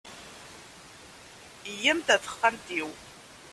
[1.71, 2.89] Iyyamt ɣer texxamt-iw.